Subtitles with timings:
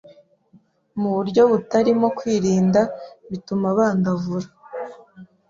[0.99, 2.81] mu buryo butarimo kwirinda
[3.29, 4.47] bituma bandavura